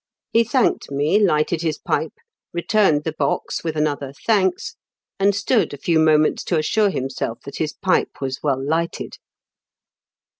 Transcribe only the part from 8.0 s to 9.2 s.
was well lighted.